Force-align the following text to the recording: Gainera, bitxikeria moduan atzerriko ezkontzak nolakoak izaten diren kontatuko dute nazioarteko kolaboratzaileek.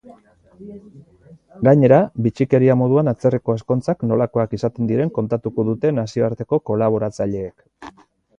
Gainera, 1.67 1.99
bitxikeria 2.27 2.77
moduan 2.79 3.11
atzerriko 3.13 3.57
ezkontzak 3.59 4.07
nolakoak 4.13 4.57
izaten 4.59 4.91
diren 4.93 5.13
kontatuko 5.19 5.67
dute 5.69 5.93
nazioarteko 6.01 6.61
kolaboratzaileek. 6.73 8.01